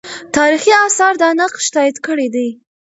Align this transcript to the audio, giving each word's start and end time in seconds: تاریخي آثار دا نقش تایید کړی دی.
تاریخي 0.35 0.71
آثار 0.87 1.13
دا 1.21 1.29
نقش 1.41 1.65
تایید 1.75 1.97
کړی 2.05 2.27
دی. 2.35 2.47